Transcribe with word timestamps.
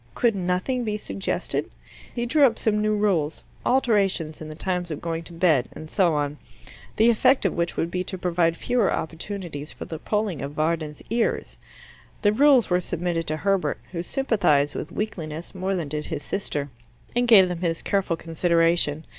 Could 0.15 0.35
nothing 0.35 0.83
be 0.83 0.97
suggested? 0.97 1.69
He 2.11 2.25
drew 2.25 2.43
up 2.47 2.57
some 2.57 2.81
new 2.81 2.95
rules 2.95 3.45
alterations 3.63 4.41
in 4.41 4.49
the 4.49 4.55
times 4.55 4.89
of 4.89 4.99
going 4.99 5.21
to 5.25 5.31
bed, 5.31 5.69
and 5.73 5.91
so 5.91 6.15
on 6.15 6.39
the 6.95 7.11
effect 7.11 7.45
of 7.45 7.53
which 7.53 7.77
would 7.77 7.91
be 7.91 8.03
to 8.05 8.17
provide 8.17 8.57
fewer 8.57 8.91
opportunities 8.91 9.71
for 9.71 9.85
the 9.85 9.99
pulling 9.99 10.41
of 10.41 10.53
Varden's 10.53 11.03
ears. 11.11 11.59
The 12.23 12.33
rules 12.33 12.67
were 12.67 12.81
submitted 12.81 13.27
to 13.27 13.37
Herbert, 13.37 13.77
who 13.91 14.01
sympathized 14.01 14.73
with 14.73 14.89
weakliness 14.91 15.53
more 15.53 15.75
than 15.75 15.87
did 15.89 16.07
his 16.07 16.23
sister, 16.23 16.71
and 17.15 17.27
gave 17.27 17.47
them 17.47 17.61
his 17.61 17.83
careful 17.83 18.17
consideration. 18.17 19.05